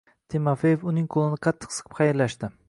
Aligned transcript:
Timofeev 0.33 0.85
uning 0.93 1.05
qoʻlini 1.17 1.39
qattiq 1.49 1.77
siqib 1.77 2.01
xayrlashdi. 2.01 2.51